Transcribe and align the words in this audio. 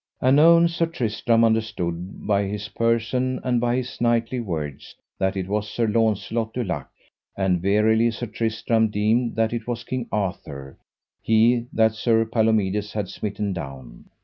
Anon 0.19 0.67
Sir 0.67 0.87
Tristram 0.87 1.43
understood 1.43 2.25
by 2.25 2.45
his 2.45 2.69
person 2.69 3.39
and 3.43 3.61
by 3.61 3.75
his 3.75 4.01
knightly 4.01 4.39
words 4.39 4.95
that 5.19 5.37
it 5.37 5.47
was 5.47 5.69
Sir 5.69 5.85
Launcelot 5.85 6.51
du 6.55 6.63
Lake, 6.63 6.87
and 7.37 7.61
verily 7.61 8.09
Sir 8.09 8.25
Tristram 8.25 8.87
deemed 8.89 9.35
that 9.35 9.53
it 9.53 9.67
was 9.67 9.83
King 9.83 10.07
Arthur, 10.11 10.75
he 11.21 11.67
that 11.71 11.93
Sir 11.93 12.25
Palomides 12.25 12.93
had 12.93 13.09
smitten 13.09 13.53
down. 13.53 14.05